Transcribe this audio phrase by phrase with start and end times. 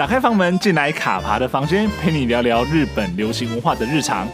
[0.00, 4.26] 打开房门，进来卡爬的房间，陪你聊聊日本流行文化的日常。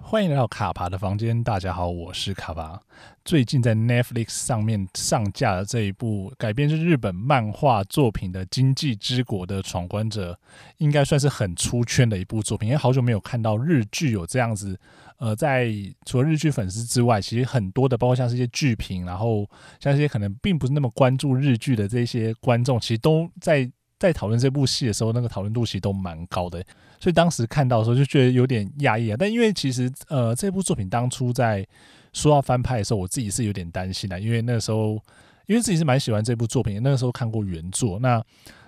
[0.00, 2.80] 欢迎来到卡爬的房间，大家好，我是卡爬。
[3.22, 10.32] 最近在 Netflix 上面上架的这一部改编自日本漫画作品的《经济之国的闯关者》，
[10.78, 12.70] 应该算是很出圈的一部作品。
[12.70, 14.80] 因为好久没有看到日剧有这样子，
[15.18, 15.72] 呃，在
[16.04, 19.48] 除了日剧粉丝之外，其实很多的，包括像是一些剧评，然后
[19.80, 26.62] 像一些可能并不是那么关注日剧的这些观众，其实都在在讨论这部戏的时候，那个讨论度其实都蛮高的。
[27.00, 29.16] 所以当时看到的时候就觉得有点压抑啊。
[29.18, 31.66] 但因为其实呃，这部作品当初在
[32.12, 34.98] 说要翻拍的时候，我自己是有点担心的，因为那个时候，
[35.46, 38.22] 因为自己是蛮喜欢这部作品，那个时候看过原作，那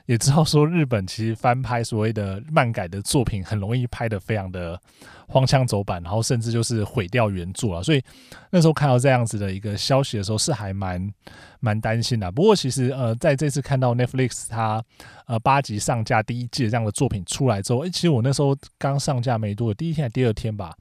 [0.09, 4.81] 也知道说日本其实翻拍所谓的漫改的作品，很容易拍得非常的
[5.27, 7.83] 荒腔走板，然后甚至就是毁掉原作啊。
[7.83, 8.03] 所以
[8.51, 11.13] 那时候看到这样子的一个消息的时候，是还蛮
[11.61, 12.33] 蛮担心的。
[12.33, 14.83] 不过其实呃，在这次看到 Netflix 它
[15.27, 20.75] 呃八集上架第一季的这样的作品出来之后，诶，其实我那时候刚上架没多久，第一天还第二天吧。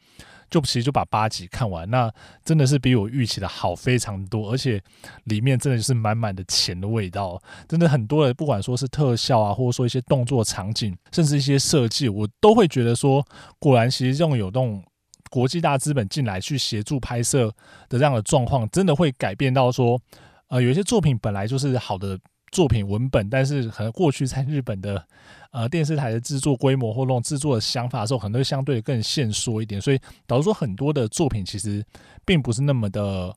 [0.49, 2.11] 就其实就把八集看完，那
[2.43, 4.81] 真的是比我预期的好非常多，而且
[5.25, 13.25] 里面真的就是满满的钱的味道，真的很多的，不管说是特效啊，或者说一些动作场景，甚至一些设计，我都会觉得说，
[13.59, 14.83] 果然其实这种有这种
[15.29, 17.47] 国际大资本进来去协助拍摄
[17.89, 19.99] 的这样的状况，真的会改变到说，
[20.47, 22.17] 呃，有一些作品本来就是好的。
[22.51, 25.03] 作品文本，但是可能过去在日本的
[25.51, 31.83] 呃电视台的制作规模或那种制作的想法的时候，可能会相对更限缩一点，所以导致说很多的作品其实
[32.25, 33.35] 并不是那么的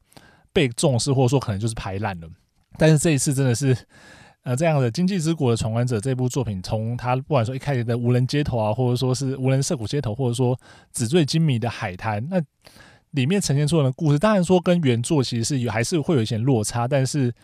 [0.53, 2.29] 被重视，或者说可能就是拍烂了。
[2.79, 3.77] 但是这一次真的是
[4.43, 10.59] 呃这样的《经济之国的闯关者》这部作品，从它不管说一开始的无人街头啊，或者说是无人涩谷街头，或者说
[10.93, 12.41] 纸醉金迷的海滩，那
[13.11, 17.35] 里面呈现出来的故事，当然说跟原作其实是有还是会有一些落差，但是。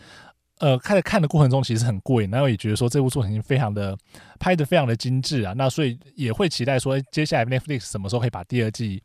[0.59, 3.97] 呃，看看的过程中其实很过瘾，然后也觉得说这部作品非常的
[4.39, 9.03] 拍得非常的精致啊，那所以也会期待说，接下来 Netflix 什么时候可以把第二季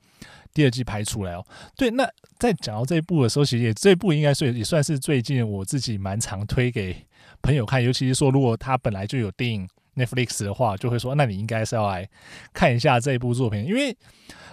[0.53, 1.45] 第二季拍出来哦？
[1.75, 2.09] 对，那
[2.40, 6.95] 在讲到这一部的时候，其实也这一部应该是也算是最近我自己蛮常推给
[7.41, 12.07] 朋友看，尤其是说如果他本来就有订 Netflix 的话，就会说，那你应该是要来
[12.53, 13.94] 看一下这一部作品，因为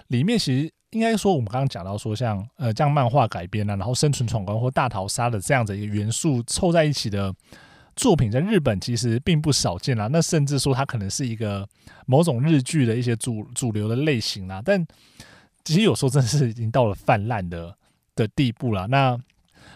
[0.09, 0.71] 里面其实。
[0.91, 7.31] 应该说，我们刚刚讲到说像，呃，这样漫画改编啊，然后生存闯关或大逃杀的这样子一个元素凑在一起的
[7.95, 10.07] 作品，在日本其实并不少见啦。
[10.07, 11.63] 那甚至说，它可能是一个
[12.07, 14.63] 某种日剧的一些主主流的类型啦。
[14.65, 14.83] 但
[15.63, 17.77] 其实有时候真的是已经到了泛滥的
[18.15, 18.87] 的地步了。
[18.87, 19.15] 那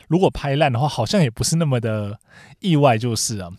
[0.07, 2.19] 如果拍烂的话，好像也不是那么的
[2.59, 3.51] 意外，就是啊。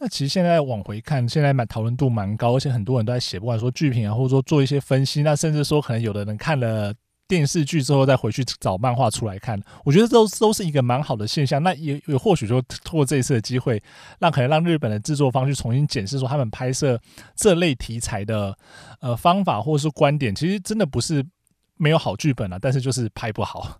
[0.00, 6.94] 那其实现在往回看，现在蛮讨论度蛮高，而且很多人都在写，不管说剧评啊，或者说做一些分析，那甚至说可能有的人看了
[7.26, 11.62] 电视剧之后再回去找漫画出来看，我觉得都都是一个蛮好的现象。
[11.62, 13.82] 那也也或许说通过这一次的机会，
[14.20, 16.98] 让可能让日本的制作方去重新检视说他们拍摄
[17.34, 18.56] 这类题材的
[19.00, 21.26] 呃方法或者是观点，其实真的不是
[21.76, 23.76] 没有好剧本啊，但是就是拍不好。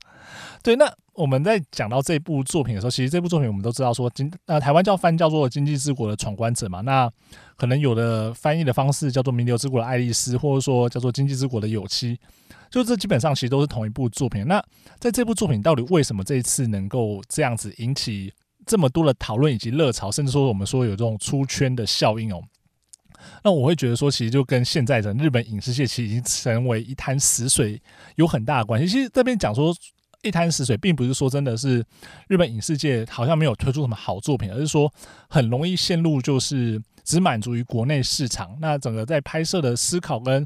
[0.62, 7.10] 对，那我们在讲到这部作品的时候，其实这部作品我们都知道说，经呃台湾叫翻叫做《经济之国的闯关者》嘛，那
[7.56, 12.16] 可能有的翻译的方式叫做《名流之国的爱丽丝》，或者说叫做《经济之国的有期》，
[12.70, 14.46] 就这基本上其实都是同一部作品。
[14.46, 14.62] 那
[14.98, 18.32] 在这部作品到底为什么这一次能够这样子引起
[18.66, 22.42] 这么多的讨论以及热潮，甚至说我们说有这种出圈的效应哦？
[23.42, 27.80] 那我会觉得说，其实就跟现在的日本影视界其实已经成为一潭死水
[28.16, 28.86] 有很大的关系。
[28.86, 29.74] 其实这边讲说。
[30.22, 31.84] 一潭死水，并不是说真的是
[32.26, 34.92] 日本影视界好像没有推出什么好作品，而是说
[35.28, 40.44] 很容易陷入就是只满足于国内市场，那整个在拍摄的思考跟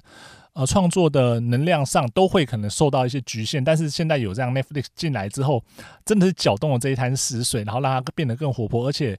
[0.53, 3.65] 呃创作的能量上都会可能受到一些局限。
[3.65, 5.65] 但是现在有这样 Netflix 进来之后，
[6.05, 9.19] 真的是搅动了这一潭死水，然后让它变得更活泼，而且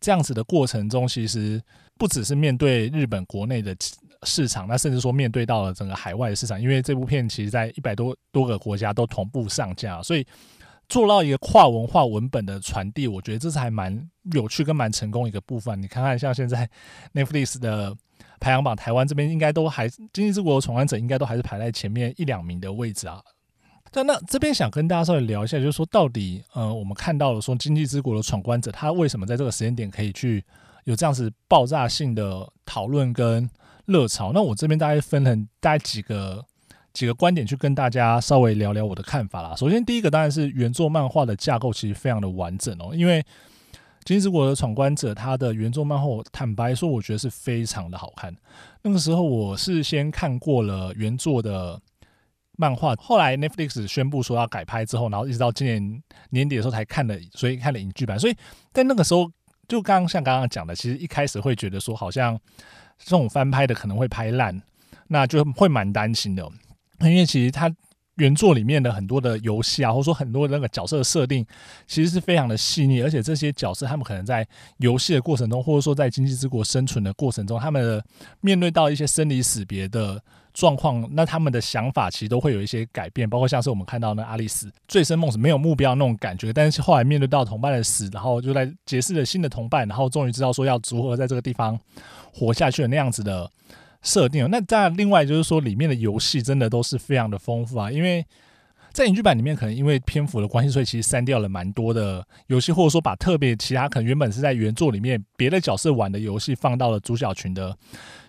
[0.00, 1.62] 这样子的过程中，其实
[1.96, 3.74] 不只是面对日本国内的。
[4.24, 10.26] 市场，那甚至说面对到了整个海外的市场，因为这部片其实在一百多多个国家都同步上架，所以
[10.88, 15.80] 做到一个跨文化文本的传递，我觉得这是还蛮有趣跟蛮成功一个部分。
[15.80, 16.68] 你看看像现在
[17.12, 17.94] Netflix 的
[18.40, 23.22] 排行榜，台湾这边应该都还《经济之国的闯关者》应该都还是排在前面一两名的位置啊。
[23.90, 30.44] 但那这边想跟大家稍微聊一下，就是说到底，呃，我们看到了说《经济之国的闯关者》，他为什么在这个时间点可以去
[30.84, 33.48] 有这样子爆炸性的讨论跟
[33.88, 36.44] 热潮，那我这边大概分成大概几个
[36.92, 39.56] 几个观点去跟大家稍微聊聊我的看法啦。
[39.56, 43.22] 首先，第一个当然是原作漫画的架构其实非常的完整哦，因为
[44.04, 48.36] 《金之国的闯关者》它的原作漫画，坦白说，我觉得是非常的好看。
[48.82, 51.80] 那个时候我是先看过了原作的
[52.58, 58.18] 漫画，后来 Netflix 宣布说要改拍之后，然后一直到今年年底的时候才看了，所以看了影剧版。
[58.20, 58.36] 所以
[58.72, 59.30] 在那个时候。
[59.66, 62.40] 就刚刚像刚刚讲的，其实一开始会觉得说，好像
[62.98, 64.60] 这种翻拍的可能会拍烂，
[65.06, 66.46] 那就会蛮担心的，
[67.00, 67.74] 因为其实它。
[68.18, 71.46] 原作里面的很多的游戏啊，或者说很多的那个角色的设定，
[71.86, 74.44] 其实是非常的细腻，而且这些角色他们可能在
[74.78, 78.04] 游戏的过程中，或者说在经济之国生存的过程中，他们的
[78.40, 80.20] 面对到一些生离死别的
[80.52, 91.78] 状况，那他们的想法其实都会有一些改变，包括像是我们看到那阿丽丝醉生梦死没有目标那种感觉，但是后来面对到同伴的死，然后就在结识了新的同伴，然后终于知道说要如何在这个地方
[92.38, 93.50] 活下去的那样子的。
[94.00, 97.90] 设定，那当然，另外就是说，里面的游戏真的都是非常的丰富啊。
[97.90, 98.24] 因为
[98.92, 107.76] 在影剧版里面，可能因为篇幅的关系，所以其实删掉了蛮多的游戏，或者说把特别其他可能原本是在原作里面别的角色玩的游戏放到了主角群的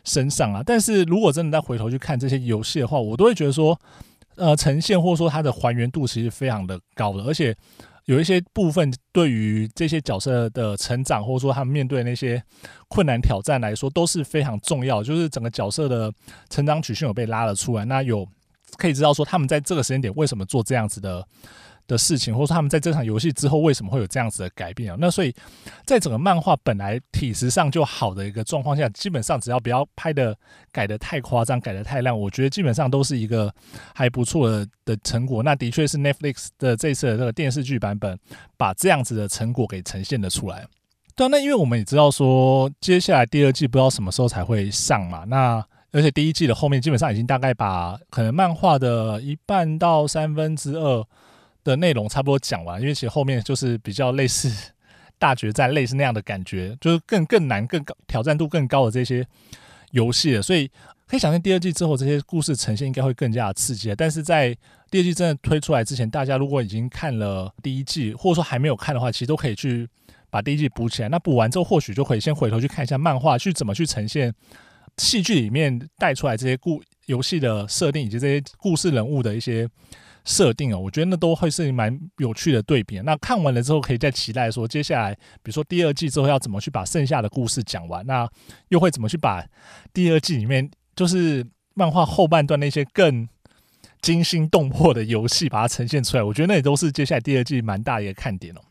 [0.04, 0.64] 身上啊。
[0.66, 3.80] 但是如果真的再回头去看这些游戏的话，我都会觉得说，
[4.38, 7.56] 呃，呈现或者说它的还原度其实非常的高的，而且。
[8.10, 12.44] 有一些部分对于这些角色的成长，或者说他们面对那些
[12.88, 15.04] 困难挑战来说，都是非常重要。
[15.04, 16.12] 就是整个角色的
[16.50, 18.28] 成长曲线有被拉了出来，那有
[18.78, 21.24] 可以知道说他们在这个时间点为什么做这样子的。
[21.90, 24.98] 的事情，或者说他们在这场游戏之后为什么会有这样子的改变啊？
[25.00, 25.34] 那所以，
[25.86, 30.38] 在整个漫画本来体实上就好的一个状况下，基本上只要不要拍的
[30.72, 33.52] 改的太夸张、改的太烂，我觉得基本上都是一个
[33.96, 34.48] 还不错
[34.86, 35.42] 的成果。
[35.42, 38.18] 那的确是 Netflix 的这次的这个电视剧版本，
[38.56, 40.68] 把这样子的成果给呈现了出来。
[41.16, 45.26] 对，那因为我们也知道说，接下来第二季不知道什么时候才会上嘛。
[45.26, 51.04] 那而且第一季的后面基本上已经大概把可能漫画的一半到三分之二。
[51.64, 54.52] 的内容差不多讲完，因为其实后面就是比较类似
[55.20, 59.26] 大决战，类似那样的感觉，就是更更难、更高挑战度更高的这些
[59.92, 60.42] 游戏了。
[60.42, 60.70] 所以
[61.06, 63.94] 可以想象第二季之后这些故事呈现应该会更加的刺激。
[63.96, 64.56] 但是在
[64.90, 69.88] 第二季真的推出来之前，大家如果已经看了第一季，或者说还没有看的话，其实都可以去
[70.30, 71.10] 把第一季补起来。
[71.10, 74.34] 那补完之后，或许就可以先回头去看一下漫画，去怎么去呈现
[74.98, 79.68] 戏剧里面带出来这些故游戏的设定，以及这些故事人物的一些。
[80.30, 83.00] 设定哦，我觉得那都会是蛮有趣的对比。
[83.00, 88.30] 那看完了之后，可以再期待说，接下来比如说第二季之后要怎么去把剩下的故事讲完，那
[88.68, 89.44] 又会怎么去把
[89.92, 91.44] 第二季里面就是
[91.74, 93.28] 漫画后半段那些更
[94.04, 96.22] 惊心动魄的游戏把它呈现出来？
[96.22, 98.62] 我觉得那也都是接下来第二季蛮大的一个看点哦。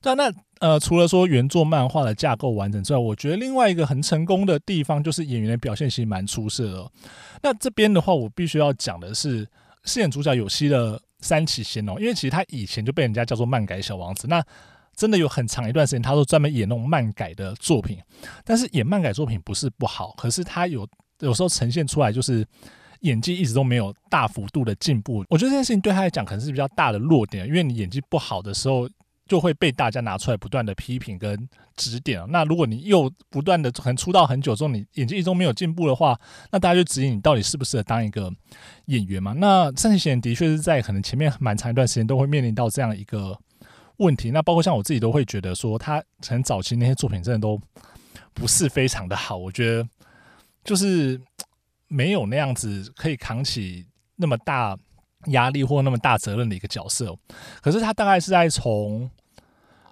[0.00, 6.92] 对，那呃，除了说原作漫画的架构完整之外，我觉得另外一个很成功的地方就是演员的表现其实蛮出色的。
[7.42, 9.44] 那这边的话，我必须要讲的是。
[9.86, 14.44] 饰演主角有希的三崎贤哦，因为其实他以前就被人家叫做漫改小王子，那
[14.94, 17.98] 真的有很长一段时间，他都专门演那种漫改的作品。
[18.44, 20.86] 但是演漫改作品不是不好，可是他有
[21.20, 22.46] 有时候呈现出来就是
[23.00, 25.24] 演技一直都没有大幅度的进步。
[25.30, 28.88] 我觉得这件事情对他来讲可能是比较大的弱点，因为你演技不好的时候。
[29.26, 32.24] 就会被大家拿出来不断的批评跟指点。
[32.28, 36.18] 那如果你又不断的可能出道很久之后，你演技一直都没有进步的话，
[36.50, 38.32] 那大家就质疑你到底适不适合当一个
[38.86, 39.32] 演员嘛？
[39.32, 43.38] 那山崎贤的确是在可能前面蛮长一段时间都会面临到这样一个
[43.96, 44.30] 问题。
[44.30, 47.60] 那包括像我自己都会觉得说，他很早期那些作品真的都
[48.32, 49.36] 不是非常的好。
[49.36, 49.88] 我觉得
[50.64, 51.20] 就是
[51.88, 54.78] 没有那样子可以扛起那么大。
[55.26, 57.16] 压力或那么大责任的一个角色，
[57.60, 59.10] 可是他大概是在从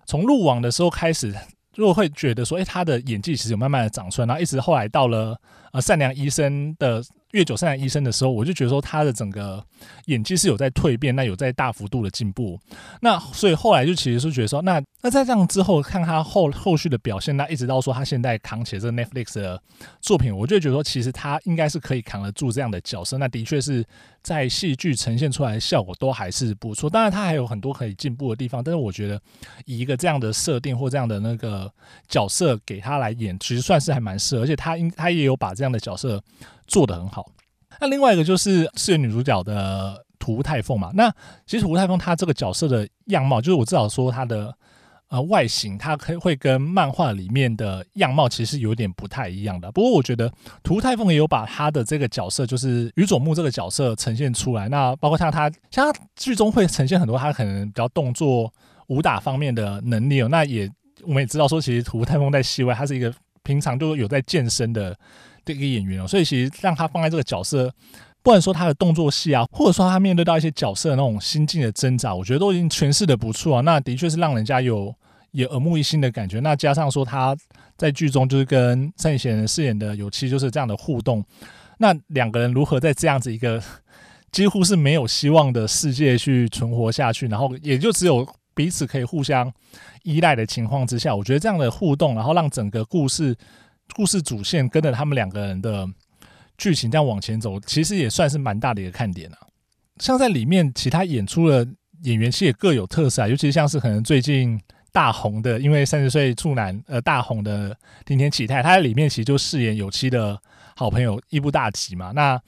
[0.07, 1.35] 从入网的时候开始，
[1.73, 5.39] 就会觉得说，哎，他的演技其实有慢慢的长出来，然后一直后来到了
[5.75, 7.05] 呃善良医生的。
[7.35, 9.61] 月久善良医生的时候，我就觉得说他的整个
[10.05, 12.57] 演技是有在蜕变，那有在大幅度的进步。
[13.01, 19.61] 那所以后来就其实是觉得说，那那在这样之后看他后后续的表现，那一直到说他现在扛起这个 Netflix 的
[20.01, 23.19] 作品，我就觉得说其实他应该是可以扛得住这样的角色。
[23.19, 23.85] 那的确是
[24.23, 26.89] 在戏剧呈现出来的效果都还是不错。
[26.89, 29.21] 当然他还有很多可以进步的地方，但是我觉得
[29.65, 31.69] 以一个这样的设定或这样的那个
[32.09, 36.23] 角色给他来演，其实算是还蛮适合，而且他应他也有把这这样的角色。
[36.67, 37.31] 做得很好。
[37.79, 40.91] 那另外一个就是饰演女主角的涂太凤嘛。
[40.95, 41.11] 那
[41.47, 44.57] 其实涂太凤她这个角色的样貌，就是我至少说她的
[45.09, 49.71] 呃外形，她可会跟漫画里面的样貌其实有点不太一样的。
[49.73, 54.67] 不过我觉得涂太凤也有把她的这个角色，就是宇佐木这个角色呈现出来。
[54.71, 58.51] 那包括像她，像她剧中会呈现很多她可能比较动作
[58.87, 60.29] 武打方面的能力哦。
[60.31, 60.67] 那也
[61.03, 64.97] 我们也知道说，其实涂太凤在戏外，她是一个平常就有在健身的。
[65.45, 67.73] 这个演员哦，所以其实让他放在这个角色，
[68.23, 73.61] 不管说他的动作戏啊，或者说他面对到一些角色的那种心境的挣扎，我觉得都已经诠释的不错啊。
[73.61, 74.95] 那的确是让人家有
[75.33, 76.41] 也耳目一新的感觉。
[76.41, 77.37] 那加上说他
[77.77, 81.25] 在剧中就是跟山崎贤饰演的有七就是这样的互动，
[81.79, 83.63] 那两个人如何在这样子一个
[84.33, 89.53] 几乎是没有希望的世界去存活下去，然后也就只有彼此可以互相
[90.03, 93.37] 依赖的情况之下，我觉得这样的互动，然后让整个故事
[93.95, 95.89] 故事主线跟着他们两个人的
[96.57, 99.39] 剧情这样往前走，其实也算是蛮大的一个看点啊。
[99.99, 101.67] 像在里面其他演出的
[102.03, 104.61] 演员其实也各有特色啊，尤其像是可能最近
[104.93, 110.41] 大红的，因为三十岁处男呃大红的天天启泰，他在里面其实就饰演有七的
[110.77, 112.41] 好朋友伊部大吉嘛，那。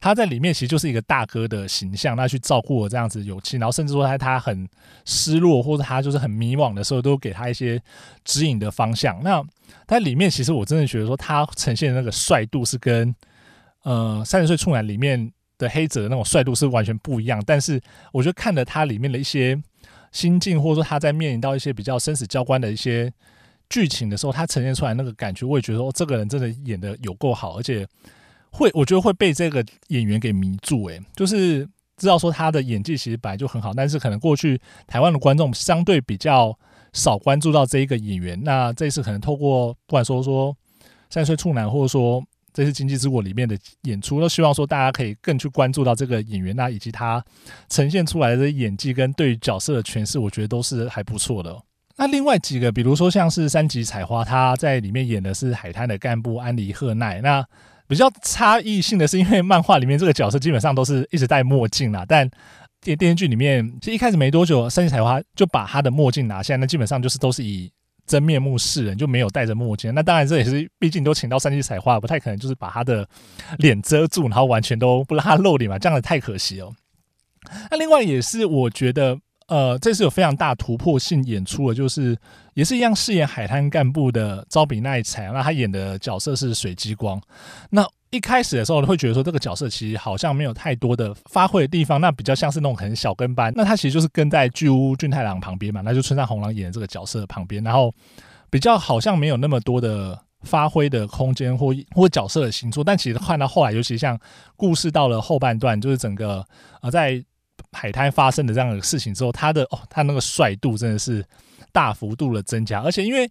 [0.00, 4.68] 他在里面其实就是一个大哥的形象，那去照顾我这样子有气，然后甚至说他他很
[5.04, 7.82] 失落或者他就是很迷惘的时候，都给他一些
[8.24, 9.20] 指引的方向。
[9.24, 9.42] 那
[9.88, 13.12] 在里面其实我真的觉得说他呈现的那个帅度是跟
[13.82, 17.42] 呃三十岁处男里面的黑泽那种帅度是完全不一样。
[17.44, 17.80] 但是
[18.12, 19.60] 我觉得看了他里面的一些
[20.12, 23.12] 心境，或者说他在面临到一些比较生死交关的一些
[23.68, 27.84] 剧情的时候，他呈现出来那个感觉，我也觉得说这个人真的演得有够好，而且。
[28.50, 36.56] 会，我觉得会被这个演员给迷住，诶，就是知道说他的演技其实本来就很好，但是可能过去台湾的观众相对比较
[36.92, 40.56] 少关注到这一个演员，那这一次可能透过不管说说
[41.10, 47.22] 三岁处男，或者说这次《经济之国》里面的演出，都希望说大家可以更去关注到这个演员，那以及他
[47.68, 51.56] 呈现出来的演技跟对于角色的诠释，我觉得都是还不错的。
[51.96, 57.44] 那另外几个，比如说像是三吉彩花，他在里面演的是海滩的干部安梨贺奈，那。
[57.88, 62.30] 比较差异性的是，因为漫画里面这个角色基本上都是一直戴墨镜啦，但
[62.82, 67.72] 电电视剧里面，其实一开始没多久，三吉彩花就把他的墨镜拿下，那基本上就是都是以
[68.06, 69.92] 真面目示人，就没有戴着墨镜。
[69.94, 73.08] 那当然这也是，毕竟都请到三吉彩花，不太可能就是把他的
[73.58, 76.72] 脸遮住，然后完全都不让他露脸嘛，这样子太可惜哦。
[77.70, 79.18] 那另外也是，我觉得。
[79.48, 82.16] 呃，这次有非常大突破性演出的，就是
[82.52, 87.18] 也是一样饰演海滩干部的招比奈彩，那他演的角色是水激光。
[87.70, 93.50] 那一开始的时候会觉得说，这个角色其实好像没有太多的发挥的地方，那比较像是那种很小跟班。
[93.56, 97.90] 那他其实就是跟在巨屋俊太郎旁边嘛，那就村上虹郎演的这个角色旁边，然后
[98.50, 102.84] 比较好像没有那么多的发挥的空间或或角色的星座。
[102.84, 104.18] 但其实看到后来，尤其像
[104.56, 106.44] 故事到了后半段，就是整个
[106.82, 107.24] 呃在。
[107.72, 111.24] 海滩发生的这样的事情之后，他的哦，他那个帅度真的是
[111.72, 113.30] 大幅度的增加，而且因为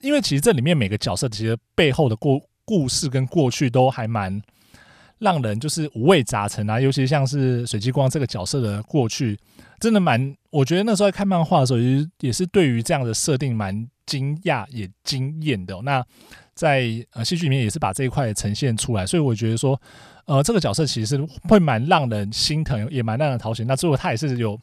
[0.00, 4.40] 因为其实这里面每个角色其实背后的故故事跟过去都还蛮
[5.18, 9.38] 让人就是五味杂陈啊，尤其像是水激光这个角色的过去，
[9.80, 15.80] 真的蛮，我觉得那时候在看漫画的时候，也是也是对于这样的设定蛮惊讶也惊艳的哦。
[15.84, 16.04] 那
[16.54, 19.80] 在呃戏剧里面也是把这一块呈现出来，所以我觉得说。
[20.28, 21.18] 呃，这个角色其实
[21.48, 23.64] 会蛮让人心疼，也蛮让人讨喜。
[23.64, 24.60] 那最后他也是有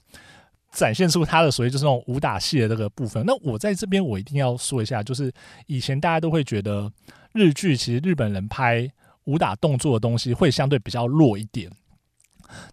[0.71, 3.23] 展现出他的所谓就是那种武打戏的这个部分。
[3.25, 5.33] 那我在这边我一定要说一下，就是
[5.65, 6.87] 以前大家都会觉得
[7.33, 8.87] 日剧其实日本人拍
[9.23, 11.67] 武打动作的东西会相对比较弱一点。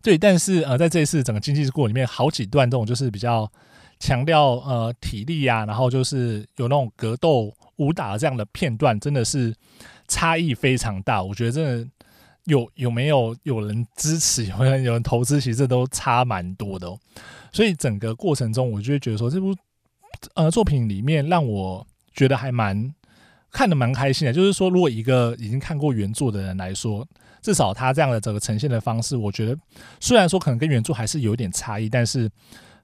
[0.02, 3.50] 对，但是呃，在这一次整个《经济之国》里面，好几段这种就是比较
[3.98, 9.54] 强调呃体力啊，然后就是有那种格斗武打这样的片段，真的是
[10.08, 11.22] 差异非常大。
[11.22, 11.88] 我觉得真的。
[12.46, 14.44] 有有没有有人支持？
[14.46, 15.40] 有人有人投资？
[15.40, 16.98] 其实都差蛮多的哦。
[17.52, 19.54] 所以整个过程中，我就会觉得说，这部
[20.34, 22.92] 呃作品里面让我觉得还蛮
[23.52, 24.32] 看的蛮开心的。
[24.32, 27.06] 就是说，如果一个已经看过原著的人来说，
[27.40, 29.56] 至少他这样的整个呈现的方式，我觉得
[30.00, 32.28] 虽然说可能跟原著还是有点差异，但是。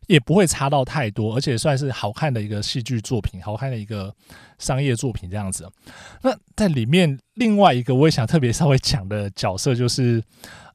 [0.09, 4.13] 也不会差到太多，而且算是好看的一个戏剧作品，好看的一个
[4.59, 5.71] 商业作品这样子。
[6.23, 10.23] 那在里面另外一个我也想特别稍微讲的角色，就是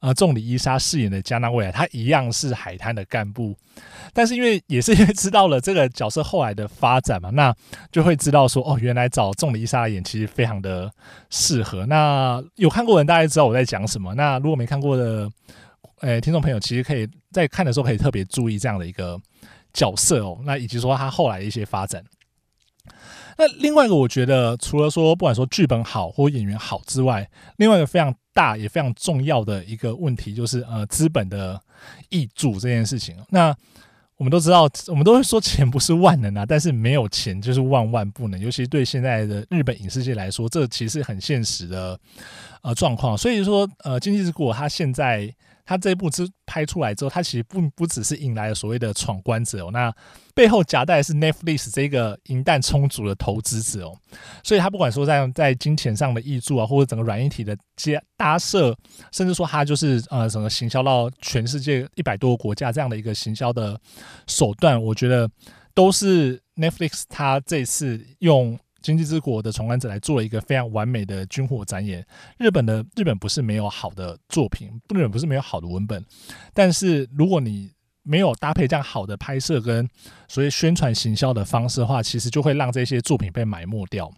[0.00, 3.56] 呃，仲里伊莎饰演的加纳未来，他一样是海滩的干部，
[4.12, 7.52] 但是因为也是因为知道了这个角色后来的发展嘛，那
[7.90, 10.88] 就会知道说哦，原来找仲里伊莎演其实非常的
[11.28, 11.84] 适合。
[11.86, 15.28] 那有看过的人大概知道我在讲什么，那如果没看过的。
[16.00, 19.20] 诶，听众朋友，其实可以在看的时候可以特别注意这样的一个
[19.72, 22.04] 角色哦，那以及说他后来的一些发展。
[23.36, 31.60] 那另外一个，我觉得除了说不管说剧本好或演员好之外，另外一个非常大也非常重要的一个问题就是呃资本的
[32.10, 33.16] 挹注这件事情。
[33.30, 33.56] 那
[34.16, 38.38] 我们都知道，我们都会说钱不是万能啊，但是没有钱就是万万不能。
[38.38, 41.98] 尤其对现在的日本影视界来说，这其实很现实的
[42.62, 43.18] 呃状况。
[43.18, 45.34] 所以说，呃，经济之国它现在。
[45.64, 49.92] 他这一部之拍出来之后，他其实不不只是引来了所谓的闯关者哦，那
[50.34, 53.98] 背后夹带是 Netflix 这个银弹充足的投资者哦，
[54.42, 58.76] 所以他不管说在在金钱上的挹注啊，或者整个软硬体的接搭设，
[59.12, 63.80] 甚至说他就是呃整个行销到全世界一百多个国家这样的一个行销的
[64.26, 65.28] 手段，我觉得
[65.72, 68.58] 都是 Netflix 他这次用。
[68.84, 72.06] 经济之国的闯关者来做了一个非常完美的军火展演。
[72.38, 76.04] 日本的日本不是没有好的作品，日本不是没有好的文本，
[76.52, 77.72] 但是如果你
[78.02, 79.88] 没有搭配这样好的拍摄跟
[80.28, 84.12] 所谓宣传行销的方式的话，其实就会让这些作品被埋没掉。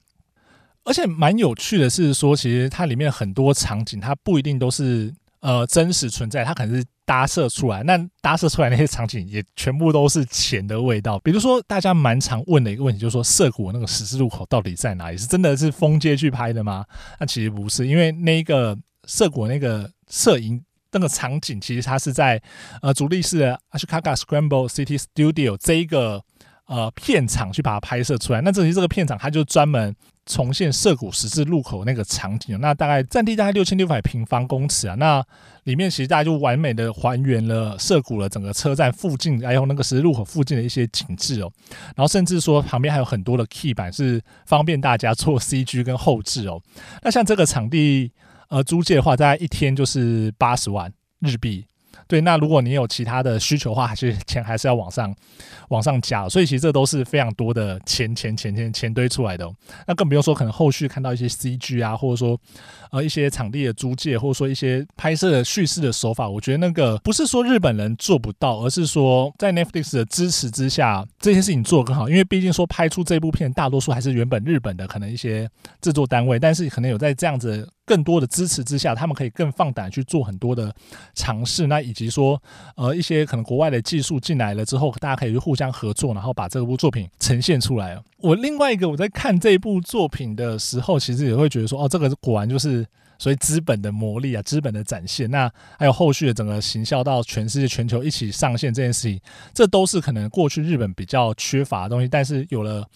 [0.83, 7.83] 而且蛮有趣的是说，其实它里面很多场景，它不一定都是呃真实存在，它可能是搭设出来。
[7.83, 11.19] 那搭设出来那些场景也全部都是钱的味道。
[11.21, 15.17] 比如说，大家蛮常问的一个问题，就是说涩谷那个十字路口到底在哪里？
[15.17, 16.85] 是真的是封街去拍的吗？
[17.21, 20.63] 那其实不是，因为那一个涩谷那个摄影
[20.93, 22.41] 那个场景，其实它是在
[22.83, 26.23] 呃足利市的 Ashikaga Scramble City Studio 这一个
[26.67, 28.41] 呃片场去把它拍摄出来。
[28.41, 29.95] 那这里这个片场，它就专门。
[30.29, 35.25] 重现涩谷十字路口那个场景，那大概占地大概六千六百平方公尺啊，那
[35.63, 41.53] 里面其实大家就完美的还原了涩谷的整个车站附近，还有那个十字路口附近的一些景致哦，
[41.95, 46.61] 然后甚至说旁边还有很多的 key 板是方便大家做 CG 跟后制哦。
[47.05, 48.11] 那像这个场地
[48.49, 51.65] 呃租借的话，大概一天就是八十万日币。
[52.09, 55.15] 对，那如果你有其他的需求的话，还是钱还是要往上
[55.69, 59.55] 往上加，所以其实这都是非常多的钱钱钱钱钱堆出来的哦。
[59.87, 62.39] 那更不用说可能后续看到一些 CG 啊，或者说
[62.93, 72.09] 呃一些场地的租借，或者说一些拍摄的叙事的手法，我觉得那个不是说日本人做不到，而是说在 Netflix 的支持之下，这些事情做得更好。
[72.09, 75.49] 因为毕竟说拍出这部片，大多数还是原本日本的可能一些
[75.81, 77.69] 制作单位，但是可能有在这样子。
[77.87, 80.75] 更多的支持之下，他们可以更放胆去做很多的
[81.15, 81.69] 尝试。
[81.69, 82.43] 那以及说，
[82.75, 87.97] 呃，一些可能国外的技术进来了之后，大家可以去互相合作，然后把这部作品呈现出来。
[88.19, 92.85] 我另外一个我在看这部作品的时候，其实也会觉得说，哦，这个果然就是
[93.19, 95.31] 所以资本的魔力啊，资本的展现。
[95.31, 99.21] 那还有后续的整个行销到全世界、全球一起上线这件事情，
[99.53, 102.87] 这都是可能过去日本比较缺乏的东西，但是有了。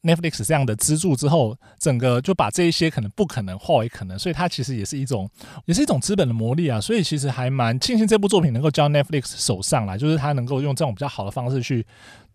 [0.00, 5.28] Netflix 这样的资助之后，整个就把这一些可能不可能化为可能，所以它其实也是一种，
[5.66, 6.80] 也是一种资本的魔力啊。
[6.80, 11.84] 所以其实还蛮庆幸这部作品能够交 Netflix 手上来，就是它能够用这种比较好的方式去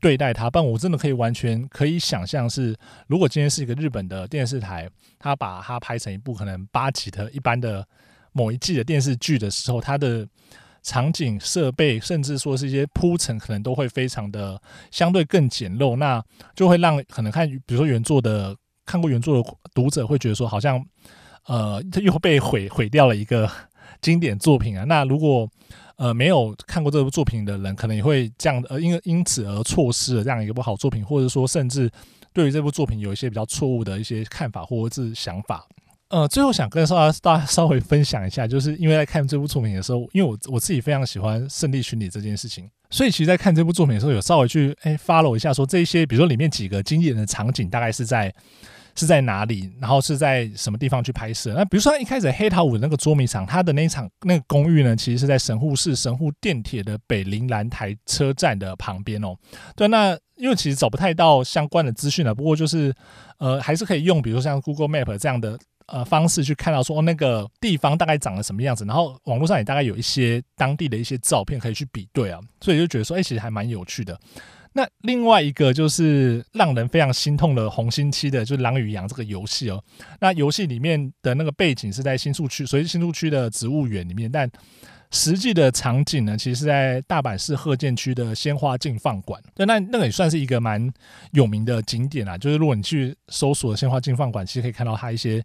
[0.03, 0.51] 对待它。
[0.51, 7.83] 但我真的可以完全可以想象是，如果今天是一个日本的电视台，他把它拍成一部可能八集的一般的
[8.33, 10.27] 某一季的电视剧的时候，它的。
[10.85, 16.21] 场景设备，甚至说是一些铺陈，可能都会非常的相对更简陋，那
[16.57, 18.53] 就会让可能看，比如说原作的
[18.85, 20.85] 看过原作的读者会觉得说，好像
[21.45, 23.49] 呃，它又被毁毁掉了一个
[24.01, 24.83] 经典作品啊。
[24.83, 25.49] 那如果
[25.97, 31.89] 呃没有看过这部作品的人，可能也会这样呃，因为因此而错失了这样一个不好作品，或者说甚至
[32.31, 35.65] 对于这部作品有一些比较错误的一些看法或者是想法。
[36.09, 48.31] 呃，最后想跟大家大家稍微分享一下，就是因为在看这部作品的时候，因为我我自己非常喜欢胜利巡礼这件事情，所以其实，在看这部作品的时候，有稍微去哎 follow 一下，说这些，比如说里面几个经典的场景，大概是在
[48.95, 51.53] 是在哪里，然后是在什么地方去拍摄。
[51.55, 59.35] 那比如说一开始黑桃五的那个捉迷藏，它的那一场那个公寓呢，其实是在神户市神户电铁的北临兰台车站的旁边哦。
[59.75, 62.93] 对，那因为其实找不太到相关的资讯了，不过就是
[63.37, 65.57] 呃，还是可以用，比如说像 Google Map 这样的。
[65.87, 74.17] 呃，方式去看到说那个地方大概长得什么样子，然后网络上也大概有一些当地的一些照片可以去比对啊，所以就觉得说，哎，其实还蛮有趣的。
[74.73, 79.83] 那另外一个就是让人非常心痛的红心期的，就是《狼与羊》这个游戏哦。
[80.19, 84.49] 那游戏里面的那个背景是在新宿区，所以新宿区的植物园里面，但。
[85.15, 89.39] 实际的场景呢，其实是在大阪市鹤见区的鲜花竞放馆。
[89.53, 90.91] 对，那那个也算是一个蛮
[91.33, 92.35] 有名的景点啊。
[92.35, 95.39] 就是如果你去搜索鲜花竞放馆，其实可以看到它一些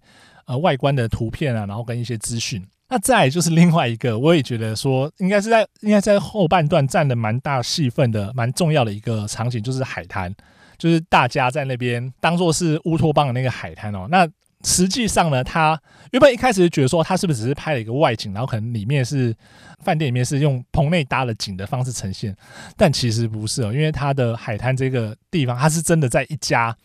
[0.46, 2.66] 呃外观的图片啊，然后跟一些资讯。
[2.90, 10.34] 那再就是另外一个，我也觉得说应该是在应该在后半段占的蛮大戏份的、蛮重要的一个场景，就是海滩，
[10.78, 14.06] 就是大家在那边当做是乌托邦的那个海滩哦。
[14.10, 14.26] 那
[14.64, 15.80] 实际上呢，他
[16.12, 19.36] 原本一开始就觉得说，他是不是只是拍了一个外景，然后可能里面是
[19.80, 22.34] 饭店里面是用棚内搭了景的方式呈现，
[22.76, 26.76] 但其实不是哦，因为他的海滩这个地方，他是真的在一家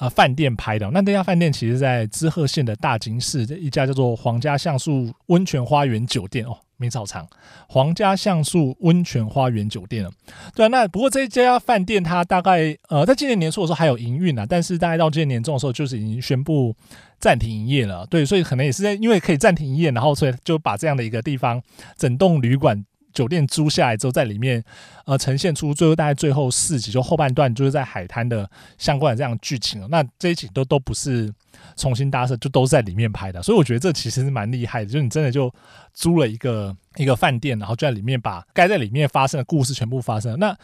[0.00, 0.90] 呃饭店拍的。
[0.90, 6.58] 那这家饭店其实在滋贺县的大津市，这一家叫做皇家橡树温泉花园酒店哦。
[6.80, 7.28] 名草场
[7.68, 10.10] 皇家橡树温泉花园酒店了，
[10.54, 16.74] 对啊，那不过这一家饭店它大概呃在今年年初的时候还有营运啊，但是大概到今年年中的时候就是已经宣布
[17.18, 21.62] 暂停营业了，对，所以可能也是在因为可以暂停营业，然后所以就把这样的一个地方
[21.98, 22.82] 整栋旅馆。
[23.12, 24.62] 酒店租下来之后，在里面
[25.04, 29.86] 呃呈现出最后大概最后四集，就后半段就是在海滩的相关的这样剧情。
[29.90, 31.32] 那这一集都都不是
[31.76, 33.42] 重新搭设，就都是在里面拍的。
[33.42, 35.52] 所以我觉得这其实是蛮厉害的，就是你真的就
[35.92, 40.38] 租了一个一个饭店，然后就在里面把该在里面发生的故事全部发生。
[40.38, 40.56] 那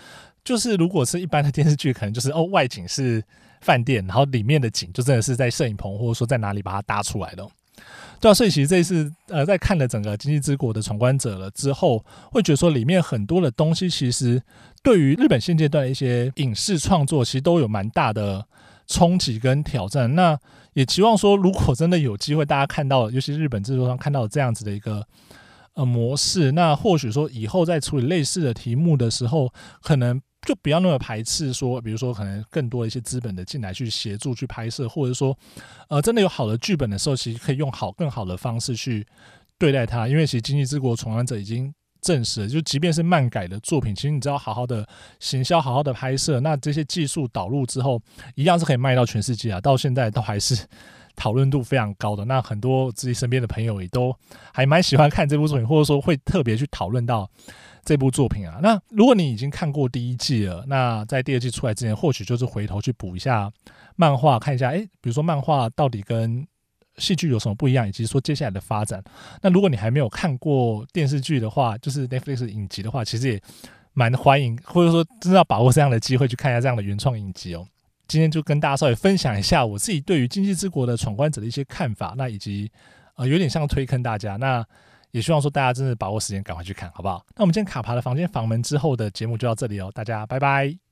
[0.44, 3.22] 就是如果是一般的电视剧，可能就是哦外景是
[3.61, 7.46] 饭店，然后里面的景就真的是在摄影棚或者说在哪里把它搭出来的。
[8.20, 14.42] 对啊，所以其实这一次呃，在看了整个《经济之国》的闯关者了之后，会觉得说里面很多的东西，其实
[14.83, 18.46] 对于日本现阶段的一些影视创作，其实都有蛮大的
[18.87, 20.14] 冲击跟挑战。
[20.14, 20.38] 那
[20.72, 25.07] 也期望说，如果真的有机会，大家看到，尤其日本制作上看到这样子的一个
[25.74, 29.52] 呃模式，那或许说以后在处理类似的题目的时候，
[29.83, 30.20] 可能。
[30.46, 35.37] 就不要那么排斥说，比如说可能更多的一些资本的进来去协助去拍摄，或者说，
[35.88, 39.04] 呃，真的有好的剧本的时候，其实可以用好更好的方式去
[39.59, 40.06] 对待它。
[40.06, 48.00] 因为其实《经济之国》闯关者已经证实了，就即便是漫改的作品，其实你只要好好的行销、好好的拍摄，那这些技术导入之后，
[48.37, 49.61] 一样是可以卖到全世界啊。
[49.61, 50.64] 到现在都还是
[51.16, 52.24] 讨论度非常高的。
[52.26, 54.14] 那很多自己身边的朋友也都
[54.52, 57.29] 还蛮喜欢看这部作品，或者说会特别去讨论到。
[57.88, 63.48] 这部作品啊，那如果你已经看过第一季了，那在第二季出来之前，或许就是回头去补一下
[63.94, 66.44] 漫画，看一下，诶，比如说漫画到底跟
[66.96, 69.00] 戏剧有什么不一样，以及说接下来的发展。
[69.40, 73.40] 那如果你还没有看过电视剧的话，就是 Netflix 影集的话，其实也
[73.92, 77.64] 蛮欢迎，或者说真的要把握这样的机会去看一下这样的原创影集哦。
[78.07, 82.71] 今天就跟大家稍微分享一下我自己对于《经济之国》的闯关者的一些看法，那以及
[83.14, 84.64] 呃有点像推坑大家那。
[85.12, 87.25] 也希望说大家真的把握时间，赶快去看，好不好？
[87.37, 90.86] 那我们今天卡爬的房间房门之后的节目就到这里哦，大家拜拜。